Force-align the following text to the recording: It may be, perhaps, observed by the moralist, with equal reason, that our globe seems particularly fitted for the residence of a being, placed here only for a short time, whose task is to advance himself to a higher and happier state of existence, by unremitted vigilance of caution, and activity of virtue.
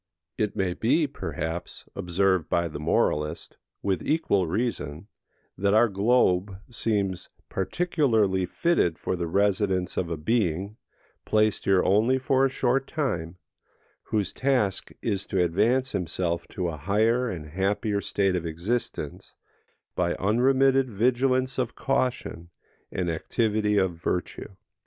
It 0.35 0.55
may 0.55 0.73
be, 0.73 1.05
perhaps, 1.05 1.85
observed 1.95 2.49
by 2.49 2.67
the 2.67 2.79
moralist, 2.79 3.57
with 3.83 4.01
equal 4.01 4.47
reason, 4.47 5.05
that 5.59 5.75
our 5.75 5.87
globe 5.89 6.57
seems 6.71 7.29
particularly 7.49 8.47
fitted 8.47 8.97
for 8.97 9.15
the 9.15 9.27
residence 9.27 9.97
of 9.97 10.09
a 10.09 10.17
being, 10.17 10.77
placed 11.23 11.65
here 11.65 11.83
only 11.83 12.17
for 12.17 12.43
a 12.43 12.49
short 12.49 12.87
time, 12.87 13.37
whose 14.05 14.33
task 14.33 14.91
is 15.03 15.27
to 15.27 15.43
advance 15.43 15.91
himself 15.91 16.47
to 16.47 16.67
a 16.69 16.77
higher 16.77 17.29
and 17.29 17.49
happier 17.49 18.01
state 18.01 18.35
of 18.35 18.43
existence, 18.43 19.35
by 19.95 20.15
unremitted 20.15 20.89
vigilance 20.89 21.59
of 21.59 21.75
caution, 21.75 22.49
and 22.91 23.07
activity 23.07 23.77
of 23.77 23.93
virtue. 23.97 24.55